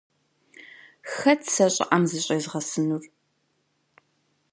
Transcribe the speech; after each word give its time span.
Хэт 1.13 1.41
сэ 1.53 1.65
щӀыӀэм 1.73 2.03
зыщӀезгъэсынур? 2.09 3.03